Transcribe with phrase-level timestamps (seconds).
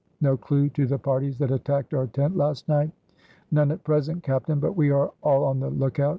[0.19, 2.89] "No clew to the parties that attacked our tent last night?"
[3.51, 6.09] "None at present, captain, but we are all on the lookout.